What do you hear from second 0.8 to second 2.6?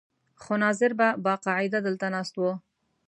به باقاعده دلته ناست و.